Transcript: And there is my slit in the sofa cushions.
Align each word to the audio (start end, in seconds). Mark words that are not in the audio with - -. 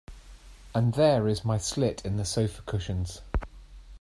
And 0.73 0.95
there 0.95 1.27
is 1.27 1.45
my 1.45 1.59
slit 1.59 2.03
in 2.03 2.17
the 2.17 2.25
sofa 2.25 2.63
cushions. 2.65 3.21